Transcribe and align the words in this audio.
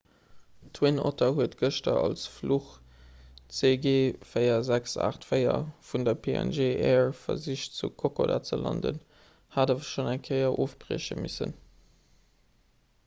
d'twin 0.75 0.95
otter 1.07 1.33
huet 1.39 1.51
gëschter 1.57 1.97
als 2.03 2.21
fluch 2.35 2.69
cg4684 3.57 5.59
vun 5.89 6.07
der 6.09 6.17
png 6.29 6.69
air 6.93 7.13
versicht 7.19 7.77
zu 7.81 7.89
kokoda 8.05 8.37
ze 8.51 8.59
landen 8.63 8.97
hat 9.59 9.75
awer 9.75 9.85
schonn 9.91 10.09
eng 10.15 10.23
kéier 10.31 10.57
ofbrieche 10.67 11.19
missen 11.23 11.55